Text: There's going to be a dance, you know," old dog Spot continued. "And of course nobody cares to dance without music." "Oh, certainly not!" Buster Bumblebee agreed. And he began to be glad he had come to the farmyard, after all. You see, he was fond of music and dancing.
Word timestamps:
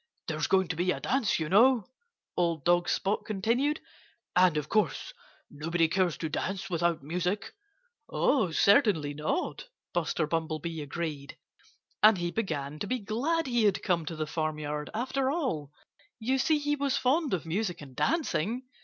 There's 0.27 0.47
going 0.47 0.67
to 0.69 0.75
be 0.75 0.89
a 0.89 0.99
dance, 0.99 1.39
you 1.39 1.47
know," 1.47 1.85
old 2.35 2.65
dog 2.65 2.89
Spot 2.89 3.23
continued. 3.23 3.81
"And 4.35 4.57
of 4.57 4.67
course 4.67 5.13
nobody 5.51 5.87
cares 5.87 6.17
to 6.17 6.27
dance 6.27 6.71
without 6.71 7.03
music." 7.03 7.53
"Oh, 8.09 8.49
certainly 8.49 9.13
not!" 9.13 9.65
Buster 9.93 10.25
Bumblebee 10.25 10.81
agreed. 10.81 11.37
And 12.01 12.17
he 12.17 12.31
began 12.31 12.79
to 12.79 12.87
be 12.87 12.97
glad 12.97 13.45
he 13.45 13.65
had 13.65 13.83
come 13.83 14.07
to 14.07 14.15
the 14.15 14.25
farmyard, 14.25 14.89
after 14.91 15.29
all. 15.29 15.71
You 16.17 16.39
see, 16.39 16.57
he 16.57 16.75
was 16.75 16.97
fond 16.97 17.31
of 17.35 17.45
music 17.45 17.79
and 17.79 17.95
dancing. 17.95 18.63